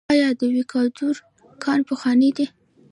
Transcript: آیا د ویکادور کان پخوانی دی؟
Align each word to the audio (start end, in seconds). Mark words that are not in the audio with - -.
آیا 0.13 0.29
د 0.39 0.41
ویکادور 0.55 1.15
کان 1.63 1.79
پخوانی 1.89 2.29
دی؟ 2.37 2.45